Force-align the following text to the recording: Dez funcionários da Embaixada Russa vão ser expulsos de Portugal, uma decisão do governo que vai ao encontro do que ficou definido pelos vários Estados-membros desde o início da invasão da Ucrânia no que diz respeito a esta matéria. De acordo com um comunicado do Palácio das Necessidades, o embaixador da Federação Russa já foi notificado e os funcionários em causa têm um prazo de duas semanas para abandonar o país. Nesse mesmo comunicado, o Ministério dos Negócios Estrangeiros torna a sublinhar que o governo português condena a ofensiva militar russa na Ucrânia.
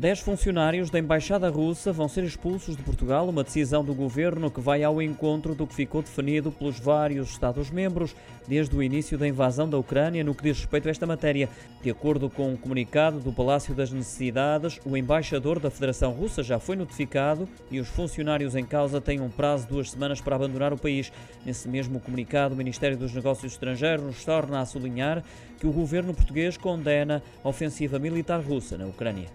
Dez 0.00 0.20
funcionários 0.20 0.88
da 0.88 0.98
Embaixada 0.98 1.50
Russa 1.50 1.92
vão 1.92 2.08
ser 2.08 2.24
expulsos 2.24 2.74
de 2.74 2.82
Portugal, 2.82 3.28
uma 3.28 3.44
decisão 3.44 3.84
do 3.84 3.92
governo 3.92 4.50
que 4.50 4.58
vai 4.58 4.82
ao 4.82 5.02
encontro 5.02 5.54
do 5.54 5.66
que 5.66 5.74
ficou 5.74 6.00
definido 6.00 6.50
pelos 6.50 6.80
vários 6.80 7.28
Estados-membros 7.28 8.16
desde 8.48 8.74
o 8.74 8.82
início 8.82 9.18
da 9.18 9.28
invasão 9.28 9.68
da 9.68 9.76
Ucrânia 9.76 10.24
no 10.24 10.34
que 10.34 10.42
diz 10.42 10.56
respeito 10.56 10.88
a 10.88 10.90
esta 10.90 11.06
matéria. 11.06 11.50
De 11.82 11.90
acordo 11.90 12.30
com 12.30 12.48
um 12.50 12.56
comunicado 12.56 13.20
do 13.20 13.30
Palácio 13.30 13.74
das 13.74 13.92
Necessidades, 13.92 14.80
o 14.86 14.96
embaixador 14.96 15.60
da 15.60 15.70
Federação 15.70 16.12
Russa 16.12 16.42
já 16.42 16.58
foi 16.58 16.76
notificado 16.76 17.46
e 17.70 17.78
os 17.78 17.88
funcionários 17.88 18.56
em 18.56 18.64
causa 18.64 19.02
têm 19.02 19.20
um 19.20 19.28
prazo 19.28 19.64
de 19.64 19.74
duas 19.74 19.90
semanas 19.90 20.18
para 20.18 20.34
abandonar 20.34 20.72
o 20.72 20.78
país. 20.78 21.12
Nesse 21.44 21.68
mesmo 21.68 22.00
comunicado, 22.00 22.54
o 22.54 22.56
Ministério 22.56 22.96
dos 22.96 23.12
Negócios 23.12 23.52
Estrangeiros 23.52 24.24
torna 24.24 24.62
a 24.62 24.64
sublinhar 24.64 25.22
que 25.58 25.66
o 25.66 25.72
governo 25.72 26.14
português 26.14 26.56
condena 26.56 27.22
a 27.44 27.48
ofensiva 27.50 27.98
militar 27.98 28.40
russa 28.40 28.78
na 28.78 28.86
Ucrânia. 28.86 29.28